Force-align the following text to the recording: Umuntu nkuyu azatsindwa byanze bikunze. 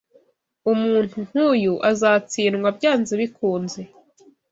Umuntu 0.71 1.15
nkuyu 1.27 1.73
azatsindwa 1.89 2.69
byanze 2.77 3.13
bikunze. 3.21 3.81